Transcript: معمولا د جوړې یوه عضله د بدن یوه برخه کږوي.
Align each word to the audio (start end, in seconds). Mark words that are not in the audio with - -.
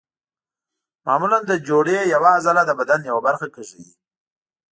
معمولا 1.05 1.39
د 1.45 1.51
جوړې 1.67 1.97
یوه 2.13 2.29
عضله 2.37 2.61
د 2.65 2.71
بدن 2.79 2.99
یوه 3.09 3.21
برخه 3.27 3.47
کږوي. 3.55 3.89